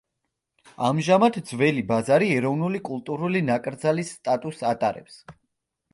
ამჟამად 0.87 1.37
ძველი 1.49 1.83
ბაზარი 1.93 2.31
ეროვნული 2.39 2.81
კულტურული 2.89 3.45
ნაკრძალის 3.53 4.13
სტატუსს 4.19 4.67
ატარებს. 4.71 5.21